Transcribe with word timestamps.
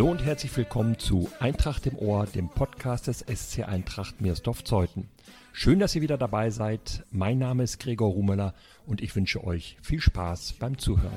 Hallo 0.00 0.12
und 0.12 0.24
herzlich 0.24 0.56
willkommen 0.56 0.98
zu 0.98 1.28
Eintracht 1.40 1.86
im 1.86 1.94
Ohr, 1.98 2.24
dem 2.24 2.48
Podcast 2.48 3.06
des 3.06 3.18
SC 3.18 3.68
Eintracht 3.68 4.22
Meersdorf-Zeuthen. 4.22 5.10
Schön, 5.52 5.78
dass 5.78 5.94
ihr 5.94 6.00
wieder 6.00 6.16
dabei 6.16 6.48
seid. 6.48 7.04
Mein 7.10 7.36
Name 7.36 7.64
ist 7.64 7.78
Gregor 7.80 8.10
Rumeler 8.10 8.54
und 8.86 9.02
ich 9.02 9.14
wünsche 9.14 9.44
euch 9.44 9.76
viel 9.82 10.00
Spaß 10.00 10.54
beim 10.58 10.78
Zuhören. 10.78 11.12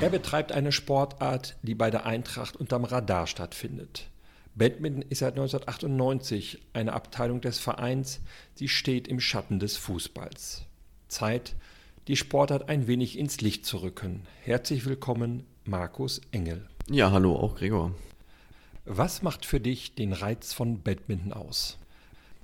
Er 0.00 0.10
betreibt 0.10 0.52
eine 0.52 0.70
Sportart, 0.70 1.56
die 1.62 1.74
bei 1.74 1.90
der 1.90 2.06
Eintracht 2.06 2.54
unterm 2.54 2.84
Radar 2.84 3.26
stattfindet. 3.26 4.09
Badminton 4.54 5.02
ist 5.08 5.20
seit 5.20 5.34
1998 5.34 6.60
eine 6.72 6.92
Abteilung 6.92 7.40
des 7.40 7.58
Vereins, 7.58 8.20
die 8.58 8.68
steht 8.68 9.08
im 9.08 9.20
Schatten 9.20 9.58
des 9.58 9.76
Fußballs. 9.76 10.66
Zeit, 11.08 11.54
die 12.08 12.16
Sportart 12.16 12.68
ein 12.68 12.86
wenig 12.86 13.18
ins 13.18 13.40
Licht 13.40 13.64
zu 13.64 13.78
rücken. 13.78 14.22
Herzlich 14.42 14.84
willkommen, 14.86 15.44
Markus 15.64 16.20
Engel. 16.32 16.68
Ja, 16.90 17.10
hallo, 17.12 17.36
auch 17.36 17.56
Gregor. 17.56 17.94
Was 18.84 19.22
macht 19.22 19.46
für 19.46 19.60
dich 19.60 19.94
den 19.94 20.12
Reiz 20.12 20.52
von 20.52 20.82
Badminton 20.82 21.32
aus? 21.32 21.79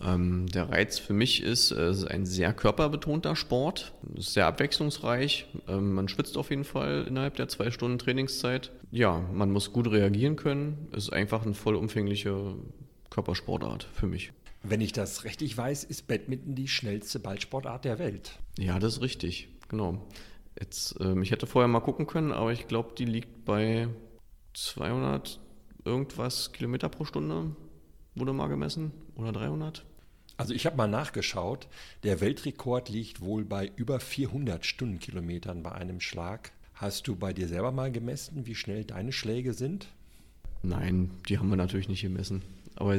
Ähm, 0.01 0.47
der 0.49 0.69
Reiz 0.69 0.99
für 0.99 1.15
mich 1.15 1.43
ist, 1.43 1.71
äh, 1.71 1.87
es 1.87 1.99
ist 1.99 2.05
ein 2.05 2.27
sehr 2.27 2.53
körperbetonter 2.53 3.35
Sport. 3.35 3.95
Ist 4.15 4.35
sehr 4.35 4.47
abwechslungsreich. 4.47 5.47
Ähm, 5.69 5.95
man 5.95 6.09
schwitzt 6.09 6.37
auf 6.37 6.51
jeden 6.51 6.65
Fall 6.65 7.07
innerhalb 7.09 7.37
der 7.37 7.49
zwei 7.49 7.71
Stunden 7.71 7.99
Trainingszeit. 7.99 8.73
Ja, 8.91 9.21
man 9.33 9.51
muss 9.51 9.73
gut 9.73 9.91
reagieren 9.91 10.37
können. 10.37 10.89
Es 10.93 11.05
ist 11.05 11.13
einfach 11.13 11.45
eine 11.45 11.55
vollumfängliche 11.55 12.55
Körpersportart 13.11 13.89
für 13.95 14.07
mich. 14.07 14.33
Wenn 14.63 14.81
ich 14.81 14.93
das 14.93 15.25
richtig 15.25 15.57
weiß, 15.57 15.85
ist 15.85 16.09
Badminton 16.09 16.55
die 16.55 16.69
schnellste 16.69 17.19
Ballsportart 17.19 17.85
der 17.85 17.99
Welt. 17.99 18.39
Ja, 18.59 18.79
das 18.79 18.95
ist 18.95 19.03
richtig. 19.03 19.49
Genau. 19.69 20.07
Jetzt, 20.59 20.97
ähm, 21.01 21.23
ich 21.23 21.31
hätte 21.31 21.47
vorher 21.47 21.69
mal 21.69 21.81
gucken 21.81 22.07
können, 22.07 22.33
aber 22.33 22.53
ich 22.53 22.67
glaube, 22.69 22.95
die 22.99 23.05
liegt 23.05 23.45
bei 23.45 23.89
200 24.55 25.41
irgendwas 25.85 26.53
Kilometer 26.53 26.89
pro 26.89 27.05
Stunde 27.05 27.55
wurde 28.17 28.33
mal 28.33 28.49
gemessen 28.49 28.91
oder 29.15 29.33
300? 29.33 29.85
Also 30.37 30.53
ich 30.53 30.67
habe 30.67 30.77
mal 30.77 30.89
nachgeschaut. 30.89 31.69
Der 32.03 32.21
Weltrekord 32.21 32.89
liegt 32.89 33.21
wohl 33.21 33.45
bei 33.45 33.71
über 33.77 34.01
400 34.01 34.67
Stundenkilometern 34.67 35.63
bei 35.63 35.73
einem 35.73 36.01
Schlag. 36.01 36.53
Hast 36.75 37.09
du 37.09 37.17
bei 37.17 37.33
dir 37.33 37.49
selber 37.49 37.73
mal 37.73 37.91
gemessen, 37.91 38.47
wie 38.47 38.55
schnell 38.55 38.85
deine 38.85 39.13
Schläge 39.13 39.55
sind? 39.55 39.89
Nein, 40.63 41.11
die 41.29 41.39
haben 41.39 41.49
wir 41.49 41.57
natürlich 41.57 41.89
nicht 41.89 42.03
gemessen. 42.03 42.43
Aber 42.75 42.95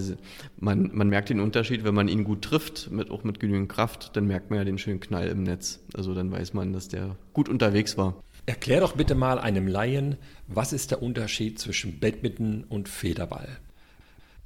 man, 0.59 0.89
man 0.93 1.09
merkt 1.09 1.29
den 1.29 1.39
Unterschied, 1.39 1.83
wenn 1.83 1.93
man 1.93 2.07
ihn 2.07 2.23
gut 2.23 2.41
trifft, 2.41 2.89
mit, 2.89 3.11
auch 3.11 3.23
mit 3.23 3.39
genügend 3.39 3.69
Kraft, 3.69 4.15
dann 4.15 4.25
merkt 4.25 4.49
man 4.49 4.57
ja 4.57 4.65
den 4.65 4.79
schönen 4.79 4.99
Knall 4.99 5.27
im 5.27 5.43
Netz. 5.43 5.79
Also 5.93 6.15
dann 6.15 6.31
weiß 6.31 6.55
man, 6.55 6.73
dass 6.73 6.87
der 6.87 7.15
gut 7.33 7.47
unterwegs 7.47 7.95
war. 7.95 8.23
Erklär 8.47 8.79
doch 8.79 8.95
bitte 8.95 9.13
mal 9.13 9.37
einem 9.37 9.67
Laien, 9.67 10.15
was 10.47 10.73
ist 10.73 10.89
der 10.89 11.03
Unterschied 11.03 11.59
zwischen 11.59 11.99
Badminton 11.99 12.63
und 12.67 12.89
Federball? 12.89 13.59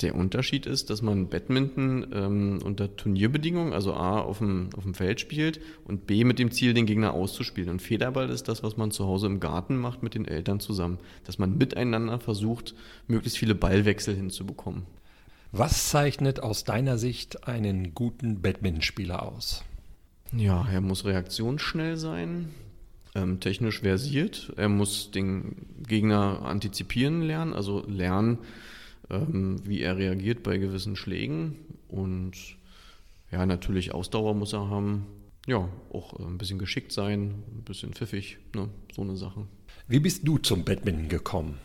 Der 0.02 0.16
Unterschied 0.16 0.66
ist, 0.66 0.90
dass 0.90 1.02
man 1.02 1.30
Badminton 1.30 2.08
ähm, 2.14 2.60
unter 2.64 2.96
Turnierbedingungen, 2.96 3.74
also 3.74 3.94
A, 3.94 4.20
auf 4.20 4.40
dem, 4.40 4.70
auf 4.76 4.84
dem 4.84 4.94
Feld 4.94 5.20
spielt 5.20 5.60
und 5.86 6.08
B, 6.08 6.24
mit 6.24 6.40
dem 6.40 6.52
Ziel, 6.52 6.74
den 6.74 6.86
Gegner 6.86 7.14
auszuspielen. 7.14 7.70
Und 7.70 7.82
Federball 7.82 8.30
ist 8.30 8.48
das, 8.48 8.64
was 8.64 8.78
man 8.78 8.92
zu 8.92 9.06
Hause 9.06 9.28
im 9.28 9.40
Garten 9.40 9.78
macht 9.78 10.04
mit 10.04 10.16
den 10.16 10.26
Eltern 10.26 10.60
zusammen. 10.60 10.98
Dass 11.26 11.38
man 11.38 11.58
miteinander 11.58 12.20
versucht, 12.20 12.74
möglichst 13.08 13.38
viele 13.38 13.56
Ballwechsel 13.56 14.16
hinzubekommen. 14.16 14.84
Was 15.52 15.90
zeichnet 15.90 16.40
aus 16.40 16.64
deiner 16.64 16.98
Sicht 16.98 17.48
einen 17.48 17.94
guten 17.94 18.42
Badmintonspieler 18.42 19.22
aus? 19.22 19.64
Ja, 20.34 20.66
er 20.72 20.80
muss 20.80 21.04
reaktionsschnell 21.04 21.98
sein, 21.98 22.50
ähm, 23.16 23.42
technisch 23.42 23.82
versiert. 23.82 24.54
Er 24.56 24.70
muss 24.70 25.12
den 25.12 25.68
Gegner 25.86 26.44
antizipieren 26.44 27.22
lernen, 27.22 27.54
also 27.54 27.86
lernen, 27.86 28.38
ähm, 29.12 29.62
wie 29.66 29.82
er 29.82 29.98
reagiert 29.98 30.44
bei 30.44 30.58
gewissen 30.58 30.96
Schlägen. 30.96 31.58
Und 31.88 32.34
ja, 33.32 33.46
natürlich 33.46 33.94
Ausdauer 33.94 34.34
muss 34.34 34.54
er 34.54 34.70
haben. 34.70 35.06
Ja, 35.48 35.70
auch 35.92 36.20
äh, 36.20 36.24
ein 36.24 36.38
bisschen 36.38 36.60
geschickt 36.60 36.92
sein, 36.92 37.44
ein 37.56 37.64
bisschen 37.64 37.94
pfiffig, 37.94 38.38
ne? 38.56 38.70
so 38.94 39.02
eine 39.02 39.18
Sache. 39.18 39.48
Wie 39.88 40.00
bist 40.00 40.28
du 40.28 40.38
zum 40.38 40.64
Badminton 40.64 41.10
gekommen? 41.10 41.58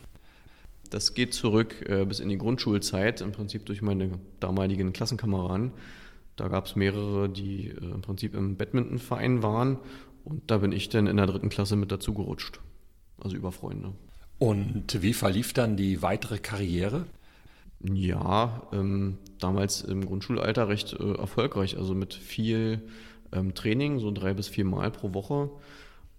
Das 0.89 1.13
geht 1.13 1.33
zurück 1.33 1.85
äh, 1.87 2.05
bis 2.05 2.19
in 2.19 2.29
die 2.29 2.37
Grundschulzeit, 2.37 3.21
im 3.21 3.31
Prinzip 3.31 3.65
durch 3.65 3.81
meine 3.81 4.11
damaligen 4.39 4.93
Klassenkameraden. 4.93 5.71
Da 6.35 6.47
gab 6.47 6.65
es 6.65 6.75
mehrere, 6.75 7.29
die 7.29 7.69
äh, 7.69 7.91
im 7.93 8.01
Prinzip 8.01 8.35
im 8.35 8.55
Badmintonverein 8.55 9.43
waren 9.43 9.77
und 10.23 10.49
da 10.49 10.57
bin 10.57 10.71
ich 10.71 10.89
dann 10.89 11.07
in 11.07 11.17
der 11.17 11.27
dritten 11.27 11.49
Klasse 11.49 11.75
mit 11.75 11.91
dazu 11.91 12.13
gerutscht. 12.13 12.59
Also 13.19 13.35
über 13.35 13.51
Freunde. 13.51 13.93
Und 14.39 15.01
wie 15.01 15.13
verlief 15.13 15.53
dann 15.53 15.77
die 15.77 16.01
weitere 16.01 16.37
Karriere? 16.37 17.05
Ja, 17.79 18.63
ähm, 18.73 19.17
damals 19.39 19.81
im 19.81 20.05
Grundschulalter 20.05 20.67
recht 20.67 20.93
äh, 20.93 21.13
erfolgreich, 21.13 21.77
also 21.77 21.93
mit 21.93 22.13
viel 22.13 22.81
ähm, 23.31 23.53
Training, 23.53 23.99
so 23.99 24.11
drei 24.11 24.33
bis 24.33 24.47
vier 24.47 24.65
Mal 24.65 24.91
pro 24.91 25.13
Woche. 25.13 25.49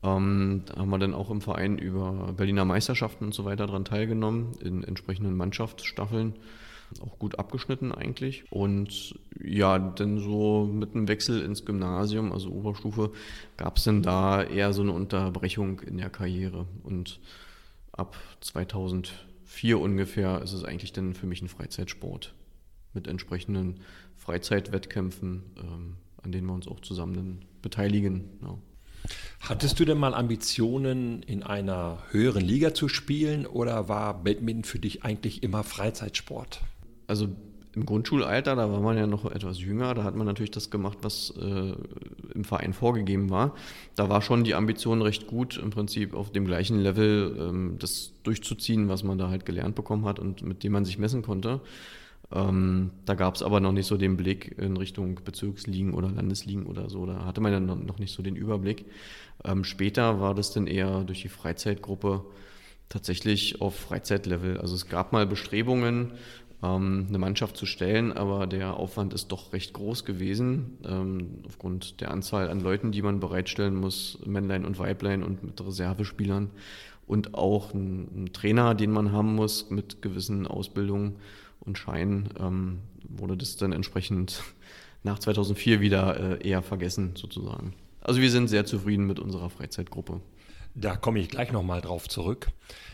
Ähm, 0.02 0.62
da 0.66 0.76
haben 0.76 0.90
wir 0.90 0.98
dann 0.98 1.14
auch 1.14 1.30
im 1.30 1.40
Verein 1.40 1.78
über 1.78 2.32
Berliner 2.36 2.64
Meisterschaften 2.64 3.24
und 3.24 3.34
so 3.34 3.44
weiter 3.44 3.66
daran 3.66 3.84
teilgenommen, 3.84 4.52
in 4.60 4.84
entsprechenden 4.84 5.36
Mannschaftsstaffeln. 5.36 6.34
Auch 7.00 7.18
gut 7.18 7.38
abgeschnitten 7.38 7.92
eigentlich. 7.92 8.44
Und 8.50 9.18
ja, 9.42 9.78
dann 9.78 10.18
so 10.18 10.70
mit 10.72 10.94
dem 10.94 11.08
Wechsel 11.08 11.42
ins 11.42 11.66
Gymnasium, 11.66 12.32
also 12.32 12.50
Oberstufe, 12.50 13.10
gab 13.56 13.76
es 13.76 13.84
dann 13.84 14.02
da 14.02 14.42
eher 14.42 14.72
so 14.72 14.82
eine 14.82 14.92
Unterbrechung 14.92 15.80
in 15.80 15.98
der 15.98 16.08
Karriere. 16.08 16.66
Und 16.84 17.20
ab 17.92 18.16
2000 18.40 19.27
vier 19.48 19.80
ungefähr 19.80 20.42
ist 20.42 20.52
es 20.52 20.62
eigentlich 20.62 20.92
dann 20.92 21.14
für 21.14 21.26
mich 21.26 21.40
ein 21.40 21.48
Freizeitsport 21.48 22.34
mit 22.92 23.08
entsprechenden 23.08 23.80
Freizeitwettkämpfen, 24.14 25.42
ähm, 25.56 25.96
an 26.22 26.32
denen 26.32 26.46
wir 26.46 26.52
uns 26.52 26.68
auch 26.68 26.80
zusammen 26.80 27.14
dann 27.14 27.38
beteiligen. 27.62 28.28
Ja. 28.42 28.58
Hattest 29.40 29.80
du 29.80 29.86
denn 29.86 29.98
mal 29.98 30.12
Ambitionen, 30.12 31.22
in 31.22 31.42
einer 31.42 31.98
höheren 32.10 32.44
Liga 32.44 32.74
zu 32.74 32.88
spielen 32.88 33.46
oder 33.46 33.88
war 33.88 34.22
Badminton 34.22 34.64
für 34.64 34.78
dich 34.78 35.02
eigentlich 35.02 35.42
immer 35.42 35.64
Freizeitsport? 35.64 36.60
Also 37.06 37.28
im 37.78 37.86
Grundschulalter, 37.86 38.56
da 38.56 38.72
war 38.72 38.80
man 38.80 38.98
ja 38.98 39.06
noch 39.06 39.24
etwas 39.30 39.60
jünger, 39.60 39.94
da 39.94 40.02
hat 40.02 40.16
man 40.16 40.26
natürlich 40.26 40.50
das 40.50 40.68
gemacht, 40.68 40.98
was 41.02 41.32
äh, 41.40 41.74
im 42.34 42.44
Verein 42.44 42.72
vorgegeben 42.72 43.30
war. 43.30 43.54
Da 43.94 44.08
war 44.08 44.20
schon 44.20 44.42
die 44.42 44.56
Ambition 44.56 45.00
recht 45.00 45.28
gut, 45.28 45.56
im 45.56 45.70
Prinzip 45.70 46.12
auf 46.14 46.32
dem 46.32 46.44
gleichen 46.44 46.80
Level 46.80 47.36
ähm, 47.38 47.76
das 47.78 48.12
durchzuziehen, 48.24 48.88
was 48.88 49.04
man 49.04 49.16
da 49.16 49.30
halt 49.30 49.46
gelernt 49.46 49.76
bekommen 49.76 50.06
hat 50.06 50.18
und 50.18 50.42
mit 50.42 50.64
dem 50.64 50.72
man 50.72 50.84
sich 50.84 50.98
messen 50.98 51.22
konnte. 51.22 51.60
Ähm, 52.32 52.90
da 53.04 53.14
gab 53.14 53.36
es 53.36 53.42
aber 53.42 53.60
noch 53.60 53.72
nicht 53.72 53.86
so 53.86 53.96
den 53.96 54.16
Blick 54.16 54.56
in 54.58 54.76
Richtung 54.76 55.20
Bezirksligen 55.24 55.94
oder 55.94 56.10
Landesligen 56.10 56.66
oder 56.66 56.90
so. 56.90 57.06
Da 57.06 57.24
hatte 57.24 57.40
man 57.40 57.52
ja 57.52 57.60
noch 57.60 57.98
nicht 58.00 58.12
so 58.12 58.24
den 58.24 58.34
Überblick. 58.34 58.86
Ähm, 59.44 59.62
später 59.62 60.20
war 60.20 60.34
das 60.34 60.52
dann 60.52 60.66
eher 60.66 61.04
durch 61.04 61.22
die 61.22 61.28
Freizeitgruppe 61.28 62.24
tatsächlich 62.88 63.60
auf 63.60 63.76
Freizeitlevel. 63.76 64.58
Also 64.58 64.74
es 64.74 64.88
gab 64.88 65.12
mal 65.12 65.26
Bestrebungen, 65.26 66.12
eine 66.60 67.18
Mannschaft 67.18 67.56
zu 67.56 67.66
stellen, 67.66 68.12
aber 68.12 68.48
der 68.48 68.74
Aufwand 68.76 69.14
ist 69.14 69.28
doch 69.28 69.52
recht 69.52 69.72
groß 69.74 70.04
gewesen, 70.04 70.78
ähm, 70.84 71.38
aufgrund 71.46 72.00
der 72.00 72.10
Anzahl 72.10 72.50
an 72.50 72.60
Leuten, 72.60 72.90
die 72.90 73.02
man 73.02 73.20
bereitstellen 73.20 73.76
muss, 73.76 74.18
Männlein 74.26 74.64
und 74.64 74.78
Weiblein 74.78 75.22
und 75.22 75.44
mit 75.44 75.64
Reservespielern 75.64 76.50
und 77.06 77.34
auch 77.34 77.72
ein, 77.74 78.24
ein 78.24 78.32
Trainer, 78.32 78.74
den 78.74 78.90
man 78.90 79.12
haben 79.12 79.36
muss 79.36 79.70
mit 79.70 80.02
gewissen 80.02 80.48
Ausbildungen 80.48 81.16
und 81.60 81.78
Scheinen, 81.78 82.30
ähm, 82.40 82.78
wurde 83.08 83.36
das 83.36 83.56
dann 83.56 83.70
entsprechend 83.70 84.42
nach 85.04 85.20
2004 85.20 85.80
wieder 85.80 86.40
äh, 86.40 86.48
eher 86.48 86.62
vergessen 86.62 87.12
sozusagen. 87.14 87.74
Also 88.00 88.20
wir 88.20 88.30
sind 88.30 88.48
sehr 88.48 88.66
zufrieden 88.66 89.06
mit 89.06 89.20
unserer 89.20 89.48
Freizeitgruppe. 89.48 90.20
Da 90.80 90.94
komme 90.94 91.18
ich 91.18 91.28
gleich 91.28 91.50
nochmal 91.50 91.80
drauf 91.80 92.08
zurück. 92.08 92.48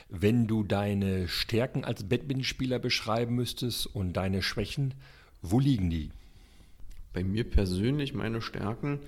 Wenn 0.09 0.47
du 0.47 0.65
deine 0.65 1.29
Stärken 1.29 1.85
als 1.85 2.09
Badmintonspieler 2.09 2.79
beschreiben 2.79 3.35
müsstest 3.35 3.87
und 3.87 4.15
deine 4.15 4.41
Schwächen, 4.43 4.95
wo 5.43 5.61
liegen 5.61 5.91
die? 5.91 6.11
Bei 7.13 7.23
mir 7.23 7.45
persönlich 7.45 8.15
meine 8.15 8.41
Stärken. 8.41 9.01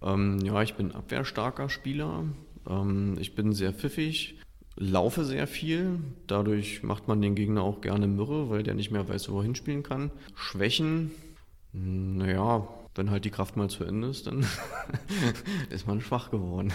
Ähm, 0.00 0.38
ja, 0.44 0.62
ich 0.62 0.74
bin 0.74 0.92
abwehrstarker 0.92 1.68
Spieler. 1.68 2.24
Ähm, 2.68 3.16
ich 3.18 3.34
bin 3.34 3.52
sehr 3.54 3.72
pfiffig, 3.72 4.38
laufe 4.76 5.24
sehr 5.24 5.48
viel. 5.48 5.98
Dadurch 6.28 6.84
macht 6.84 7.08
man 7.08 7.20
den 7.20 7.34
Gegner 7.34 7.62
auch 7.62 7.80
gerne 7.80 8.06
Mürre, 8.06 8.50
weil 8.50 8.62
der 8.62 8.74
nicht 8.74 8.92
mehr 8.92 9.08
weiß, 9.08 9.30
wo 9.30 9.38
er 9.40 9.44
hinspielen 9.44 9.82
kann. 9.82 10.12
Schwächen, 10.36 11.10
naja, 11.72 12.68
wenn 12.94 13.10
halt 13.10 13.24
die 13.24 13.30
Kraft 13.30 13.56
mal 13.56 13.68
zu 13.68 13.82
Ende 13.82 14.08
ist, 14.08 14.28
dann 14.28 14.46
ist 15.70 15.88
man 15.88 16.00
schwach 16.00 16.30
geworden. 16.30 16.72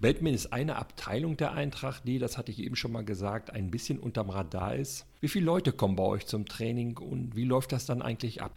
Badminton 0.00 0.34
ist 0.34 0.52
eine 0.52 0.76
Abteilung 0.76 1.36
der 1.36 1.52
Eintracht, 1.52 2.02
die, 2.06 2.18
das 2.18 2.36
hatte 2.36 2.52
ich 2.52 2.58
eben 2.60 2.76
schon 2.76 2.92
mal 2.92 3.04
gesagt, 3.04 3.50
ein 3.50 3.70
bisschen 3.70 3.98
unterm 3.98 4.30
Radar 4.30 4.74
ist. 4.74 5.06
Wie 5.20 5.28
viele 5.28 5.46
Leute 5.46 5.72
kommen 5.72 5.96
bei 5.96 6.04
euch 6.04 6.26
zum 6.26 6.46
Training 6.46 6.98
und 6.98 7.34
wie 7.34 7.44
läuft 7.44 7.72
das 7.72 7.86
dann 7.86 8.02
eigentlich 8.02 8.42
ab? 8.42 8.52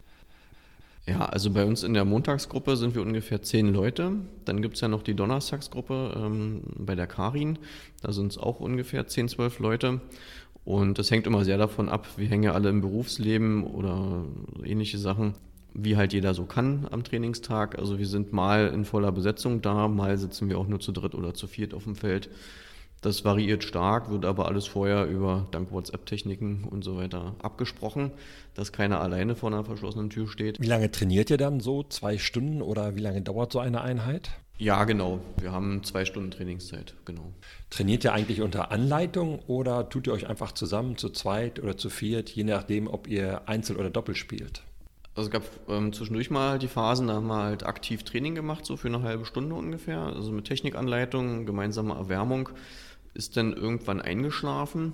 Ja, 1.06 1.24
also 1.24 1.50
bei 1.50 1.64
uns 1.64 1.82
in 1.82 1.94
der 1.94 2.04
Montagsgruppe 2.04 2.76
sind 2.76 2.94
wir 2.94 3.02
ungefähr 3.02 3.42
zehn 3.42 3.72
Leute. 3.72 4.12
Dann 4.44 4.60
gibt 4.60 4.74
es 4.74 4.82
ja 4.82 4.88
noch 4.88 5.02
die 5.02 5.14
Donnerstagsgruppe 5.14 6.14
ähm, 6.14 6.62
bei 6.76 6.94
der 6.94 7.06
Karin. 7.06 7.58
Da 8.02 8.12
sind 8.12 8.32
es 8.32 8.38
auch 8.38 8.60
ungefähr 8.60 9.06
zehn, 9.06 9.26
zwölf 9.26 9.58
Leute. 9.58 10.02
Und 10.64 10.98
das 10.98 11.10
hängt 11.10 11.26
immer 11.26 11.44
sehr 11.44 11.56
davon 11.56 11.88
ab, 11.88 12.06
wir 12.16 12.28
hängen 12.28 12.42
ja 12.42 12.52
alle 12.52 12.68
im 12.68 12.82
Berufsleben 12.82 13.64
oder 13.64 14.26
ähnliche 14.62 14.98
Sachen, 14.98 15.34
wie 15.74 15.96
halt 15.96 16.12
jeder 16.12 16.34
so 16.34 16.44
kann 16.44 16.86
am 16.90 17.04
Trainingstag. 17.04 17.78
Also 17.78 17.98
wir 17.98 18.06
sind 18.06 18.32
mal 18.32 18.68
in 18.68 18.84
voller 18.84 19.12
Besetzung 19.12 19.62
da, 19.62 19.88
mal 19.88 20.18
sitzen 20.18 20.48
wir 20.48 20.58
auch 20.58 20.66
nur 20.66 20.80
zu 20.80 20.92
dritt 20.92 21.14
oder 21.14 21.34
zu 21.34 21.46
viert 21.46 21.74
auf 21.74 21.84
dem 21.84 21.96
Feld. 21.96 22.28
Das 23.00 23.24
variiert 23.24 23.64
stark, 23.64 24.10
wird 24.10 24.26
aber 24.26 24.46
alles 24.46 24.66
vorher 24.66 25.06
über 25.06 25.46
dank 25.52 25.72
WhatsApp-Techniken 25.72 26.64
und 26.64 26.84
so 26.84 26.98
weiter 26.98 27.34
abgesprochen, 27.42 28.10
dass 28.54 28.72
keiner 28.72 29.00
alleine 29.00 29.34
vor 29.34 29.50
einer 29.50 29.64
verschlossenen 29.64 30.10
Tür 30.10 30.28
steht. 30.28 30.60
Wie 30.60 30.66
lange 30.66 30.90
trainiert 30.90 31.30
ihr 31.30 31.38
dann 31.38 31.60
so? 31.60 31.82
Zwei 31.82 32.18
Stunden 32.18 32.60
oder 32.60 32.96
wie 32.96 33.00
lange 33.00 33.22
dauert 33.22 33.52
so 33.52 33.58
eine 33.58 33.80
Einheit? 33.80 34.30
Ja, 34.58 34.84
genau. 34.84 35.20
Wir 35.40 35.52
haben 35.52 35.82
zwei 35.84 36.04
Stunden 36.04 36.30
Trainingszeit, 36.30 36.92
genau. 37.06 37.32
Trainiert 37.70 38.04
ihr 38.04 38.12
eigentlich 38.12 38.42
unter 38.42 38.70
Anleitung 38.70 39.38
oder 39.46 39.88
tut 39.88 40.06
ihr 40.06 40.12
euch 40.12 40.28
einfach 40.28 40.52
zusammen, 40.52 40.98
zu 40.98 41.08
zweit 41.08 41.62
oder 41.62 41.78
zu 41.78 41.88
viert, 41.88 42.28
je 42.28 42.44
nachdem, 42.44 42.86
ob 42.86 43.08
ihr 43.08 43.48
Einzel 43.48 43.78
oder 43.78 43.88
Doppel 43.88 44.14
spielt? 44.14 44.62
Also 45.14 45.28
es 45.28 45.30
gab 45.32 45.42
ähm, 45.68 45.92
zwischendurch 45.92 46.30
mal 46.30 46.58
die 46.58 46.68
Phasen, 46.68 47.08
da 47.08 47.14
haben 47.14 47.26
wir 47.26 47.42
halt 47.42 47.64
aktiv 47.64 48.04
Training 48.04 48.34
gemacht, 48.34 48.64
so 48.64 48.76
für 48.76 48.88
eine 48.88 49.02
halbe 49.02 49.24
Stunde 49.24 49.54
ungefähr. 49.54 49.98
Also 50.00 50.30
mit 50.32 50.46
Technikanleitung, 50.46 51.46
gemeinsame 51.46 51.94
Erwärmung 51.94 52.50
ist 53.12 53.36
dann 53.36 53.52
irgendwann 53.52 54.00
eingeschlafen. 54.00 54.92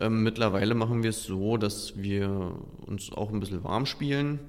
Ähm, 0.00 0.22
mittlerweile 0.22 0.74
machen 0.74 1.02
wir 1.02 1.10
es 1.10 1.24
so, 1.24 1.58
dass 1.58 1.96
wir 1.96 2.54
uns 2.86 3.12
auch 3.12 3.30
ein 3.30 3.40
bisschen 3.40 3.62
warm 3.62 3.84
spielen 3.84 4.40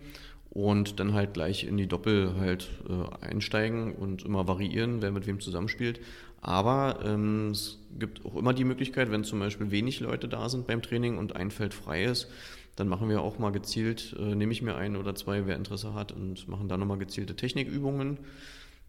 und 0.49 0.99
dann 0.99 1.13
halt 1.13 1.33
gleich 1.33 1.63
in 1.63 1.77
die 1.77 1.87
Doppel 1.87 2.35
halt 2.39 2.69
äh, 2.89 3.25
einsteigen 3.25 3.93
und 3.93 4.23
immer 4.23 4.47
variieren, 4.47 5.01
wer 5.01 5.11
mit 5.11 5.27
wem 5.27 5.39
zusammenspielt. 5.39 5.99
Aber 6.41 6.99
ähm, 7.05 7.51
es 7.51 7.79
gibt 7.99 8.25
auch 8.25 8.35
immer 8.35 8.53
die 8.53 8.63
Möglichkeit, 8.63 9.11
wenn 9.11 9.23
zum 9.23 9.39
Beispiel 9.39 9.71
wenig 9.71 9.99
Leute 9.99 10.27
da 10.27 10.49
sind 10.49 10.67
beim 10.67 10.81
Training 10.81 11.17
und 11.17 11.35
ein 11.35 11.51
Feld 11.51 11.73
frei 11.73 12.05
ist, 12.05 12.29
dann 12.75 12.87
machen 12.87 13.09
wir 13.09 13.21
auch 13.21 13.39
mal 13.39 13.51
gezielt, 13.51 14.15
äh, 14.17 14.35
nehme 14.35 14.53
ich 14.53 14.61
mir 14.61 14.75
ein 14.75 14.95
oder 14.95 15.13
zwei, 15.13 15.45
wer 15.45 15.57
Interesse 15.57 15.93
hat 15.93 16.13
und 16.13 16.47
machen 16.47 16.69
da 16.69 16.77
nochmal 16.77 16.97
gezielte 16.97 17.35
Technikübungen 17.35 18.17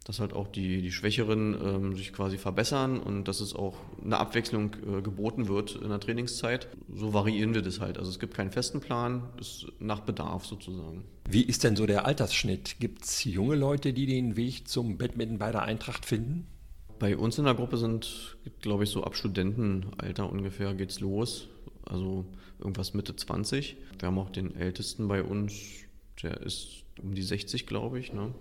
dass 0.04 0.18
halt 0.18 0.32
auch 0.32 0.48
die, 0.48 0.80
die 0.80 0.92
Schwächeren 0.92 1.54
ähm, 1.62 1.96
sich 1.96 2.12
quasi 2.12 2.38
verbessern 2.38 2.98
und 2.98 3.24
dass 3.24 3.40
es 3.40 3.54
auch 3.54 3.76
eine 4.02 4.18
Abwechslung 4.18 4.74
äh, 4.86 5.02
geboten 5.02 5.46
wird 5.48 5.76
in 5.76 5.90
der 5.90 6.00
Trainingszeit. 6.00 6.68
So 6.92 7.12
variieren 7.12 7.54
wir 7.54 7.62
das 7.62 7.80
halt. 7.80 7.98
Also 7.98 8.10
es 8.10 8.18
gibt 8.18 8.34
keinen 8.34 8.50
festen 8.50 8.80
Plan, 8.80 9.28
ist 9.38 9.66
nach 9.78 10.00
Bedarf 10.00 10.46
sozusagen. 10.46 11.04
Wie 11.28 11.42
ist 11.42 11.64
denn 11.64 11.76
so 11.76 11.86
der 11.86 12.06
Altersschnitt? 12.06 12.76
Gibt 12.80 13.04
es 13.04 13.24
junge 13.24 13.56
Leute, 13.56 13.92
die 13.92 14.06
den 14.06 14.36
Weg 14.36 14.68
zum 14.68 14.96
Badminton 14.96 15.38
bei 15.38 15.52
der 15.52 15.62
Eintracht 15.62 16.06
finden? 16.06 16.46
Bei 16.98 17.16
uns 17.16 17.38
in 17.38 17.44
der 17.44 17.54
Gruppe 17.54 17.76
sind, 17.76 18.36
glaube 18.60 18.84
ich, 18.84 18.90
so 18.90 19.04
ab 19.04 19.16
Studentenalter 19.16 20.30
ungefähr 20.30 20.74
geht's 20.74 21.00
los. 21.00 21.48
Also 21.84 22.26
irgendwas 22.58 22.94
Mitte 22.94 23.16
20. 23.16 23.76
Wir 23.98 24.06
haben 24.06 24.18
auch 24.18 24.30
den 24.30 24.54
Ältesten 24.54 25.08
bei 25.08 25.22
uns, 25.22 25.52
der 26.22 26.40
ist 26.40 26.84
um 27.02 27.14
die 27.14 27.22
60, 27.22 27.66
glaube 27.66 27.98
ich. 27.98 28.12
Ne? 28.12 28.34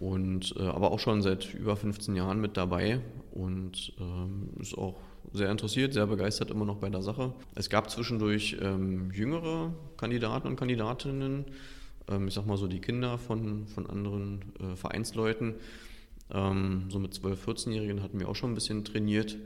Und 0.00 0.54
äh, 0.58 0.62
aber 0.62 0.90
auch 0.90 0.98
schon 0.98 1.20
seit 1.22 1.54
über 1.54 1.76
15 1.76 2.16
Jahren 2.16 2.40
mit 2.40 2.56
dabei 2.56 3.00
und 3.32 3.92
ähm, 4.00 4.48
ist 4.58 4.76
auch 4.76 4.98
sehr 5.32 5.50
interessiert, 5.50 5.92
sehr 5.92 6.06
begeistert 6.06 6.50
immer 6.50 6.64
noch 6.64 6.78
bei 6.78 6.88
der 6.88 7.02
Sache. 7.02 7.34
Es 7.54 7.68
gab 7.68 7.90
zwischendurch 7.90 8.56
ähm, 8.60 9.10
jüngere 9.12 9.74
Kandidaten 9.98 10.48
und 10.48 10.56
Kandidatinnen, 10.56 11.44
ähm, 12.08 12.28
ich 12.28 12.34
sag 12.34 12.46
mal 12.46 12.56
so 12.56 12.66
die 12.66 12.80
Kinder 12.80 13.18
von, 13.18 13.66
von 13.66 13.86
anderen 13.88 14.40
äh, 14.58 14.74
Vereinsleuten. 14.74 15.54
Ähm, 16.32 16.86
so 16.88 16.98
mit 16.98 17.12
12-, 17.12 17.36
14-Jährigen 17.46 18.02
hatten 18.02 18.18
wir 18.18 18.28
auch 18.28 18.36
schon 18.36 18.52
ein 18.52 18.54
bisschen 18.54 18.84
trainiert. 18.86 19.36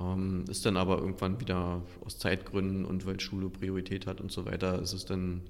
Ähm, 0.00 0.44
ist 0.48 0.64
dann 0.64 0.76
aber 0.76 0.98
irgendwann 0.98 1.40
wieder 1.40 1.82
aus 2.04 2.18
Zeitgründen 2.18 2.84
und 2.84 3.04
weil 3.04 3.18
Schule 3.18 3.50
Priorität 3.50 4.06
hat 4.06 4.20
und 4.20 4.30
so 4.30 4.46
weiter, 4.46 4.80
ist 4.80 4.92
es 4.92 5.04
dann 5.04 5.42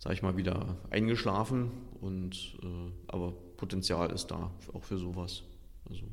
sage 0.00 0.14
ich 0.14 0.22
mal, 0.22 0.36
wieder 0.36 0.76
eingeschlafen. 0.90 1.70
Und, 2.00 2.56
äh, 2.62 2.90
aber 3.06 3.34
Potenzial 3.60 4.10
ist 4.10 4.28
da, 4.30 4.50
auch 4.72 4.82
für 4.82 4.96
sowas. 4.96 5.42
Also 5.88 6.04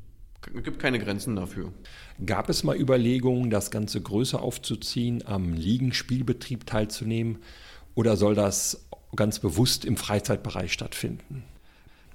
es 0.54 0.62
gibt 0.62 0.78
keine 0.78 0.98
Grenzen 0.98 1.34
dafür. 1.34 1.72
Gab 2.24 2.48
es 2.48 2.62
mal 2.62 2.76
Überlegungen, 2.78 3.50
das 3.50 3.70
Ganze 3.70 4.00
größer 4.00 4.40
aufzuziehen, 4.40 5.26
am 5.26 5.54
Ligenspielbetrieb 5.54 6.66
teilzunehmen? 6.66 7.38
Oder 7.94 8.16
soll 8.16 8.34
das 8.34 8.86
ganz 9.16 9.38
bewusst 9.38 9.84
im 9.84 9.96
Freizeitbereich 9.96 10.72
stattfinden? 10.72 11.42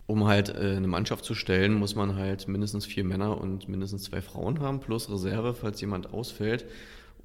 Um 0.05 0.25
halt 0.25 0.49
äh, 0.49 0.75
eine 0.77 0.87
Mannschaft 0.87 1.25
zu 1.25 1.33
stellen, 1.33 1.73
muss 1.73 1.95
man 1.95 2.15
halt 2.15 2.47
mindestens 2.47 2.85
vier 2.85 3.03
Männer 3.03 3.39
und 3.41 3.67
mindestens 3.67 4.03
zwei 4.03 4.21
Frauen 4.21 4.59
haben, 4.59 4.79
plus 4.79 5.09
Reserve, 5.09 5.55
falls 5.55 5.81
jemand 5.81 6.13
ausfällt. 6.13 6.65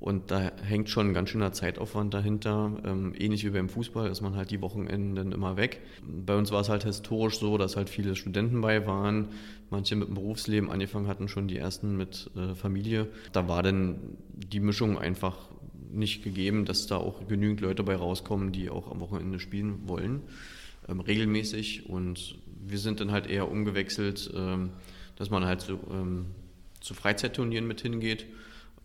Und 0.01 0.31
da 0.31 0.53
hängt 0.63 0.89
schon 0.91 1.09
ein 1.09 1.15
ganz 1.15 1.31
schöner 1.31 1.53
Zeitaufwand 1.53 2.15
dahinter. 2.15 2.73
Ähm, 2.85 3.15
ähnlich 3.19 3.45
wie 3.45 3.51
beim 3.51 3.69
Fußball 3.69 4.09
ist 4.09 4.21
man 4.21 4.37
halt 4.37 4.53
die 4.53 4.61
Wochenenden 4.61 5.33
immer 5.33 5.57
weg. 5.57 5.81
Bei 6.07 6.37
uns 6.37 6.53
war 6.53 6.61
es 6.61 6.69
halt 6.69 6.85
historisch 6.85 7.41
so, 7.41 7.59
dass 7.59 7.77
halt 7.77 7.91
viele 7.91 8.15
Studenten 8.15 8.61
bei 8.61 8.87
waren. 8.87 9.29
Manche 9.71 9.97
mit 9.97 10.07
dem 10.07 10.15
Berufsleben 10.15 10.71
angefangen 10.71 11.09
hatten, 11.09 11.27
schon 11.27 11.49
die 11.49 11.57
ersten 11.57 11.97
mit 11.97 12.31
äh, 12.37 12.55
Familie. 12.55 13.09
Da 13.33 13.49
war 13.49 13.65
dann 13.65 13.99
die 14.33 14.61
Mischung 14.61 14.99
einfach 14.99 15.37
nicht 15.91 16.23
gegeben, 16.23 16.65
dass 16.65 16.87
da 16.87 16.97
auch 16.97 17.27
genügend 17.27 17.61
Leute 17.61 17.83
bei 17.83 17.97
rauskommen, 17.97 18.53
die 18.53 18.71
auch 18.71 18.91
am 18.91 19.01
Wochenende 19.01 19.41
spielen 19.41 19.89
wollen, 19.89 20.23
ähm, 20.89 21.01
regelmäßig. 21.01 21.89
Und 21.89 22.39
wir 22.65 22.79
sind 22.79 23.01
dann 23.01 23.11
halt 23.11 23.27
eher 23.27 23.51
umgewechselt, 23.51 24.31
ähm, 24.37 24.71
dass 25.17 25.29
man 25.31 25.45
halt 25.45 25.63
so, 25.63 25.81
ähm, 25.91 26.27
zu 26.81 26.95
Freizeitturnieren 26.95 27.67
mit 27.67 27.81
hingeht 27.81 28.27